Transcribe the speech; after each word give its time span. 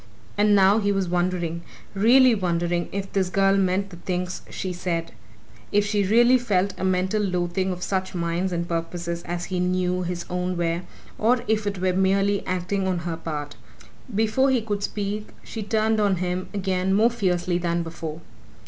And 0.35 0.55
now 0.55 0.79
he 0.79 0.91
was 0.91 1.07
wondering 1.07 1.61
really 1.93 2.33
wondering 2.33 2.89
if 2.91 3.13
this 3.13 3.29
girl 3.29 3.55
meant 3.55 3.91
the 3.91 3.97
things 3.97 4.41
she 4.49 4.73
said: 4.73 5.11
if 5.71 5.85
she 5.85 6.03
really 6.03 6.39
felt 6.39 6.73
a 6.79 6.83
mental 6.83 7.21
loathing 7.21 7.71
of 7.71 7.83
such 7.83 8.15
minds 8.15 8.51
and 8.51 8.67
purposes 8.67 9.21
as 9.27 9.45
he 9.53 9.59
knew 9.59 10.01
his 10.01 10.25
own 10.27 10.57
were, 10.57 10.81
or 11.19 11.43
if 11.47 11.67
it 11.67 11.77
were 11.79 11.93
merely 11.93 12.43
acting 12.47 12.87
on 12.87 12.97
her 13.05 13.15
part. 13.15 13.55
Before 14.15 14.49
he 14.49 14.63
could 14.63 14.81
speak 14.81 15.27
she 15.43 15.61
turned 15.61 15.99
on 15.99 16.15
him 16.15 16.49
again 16.51 16.95
more 16.95 17.11
fiercely 17.11 17.59
than 17.59 17.83
before. 17.83 18.21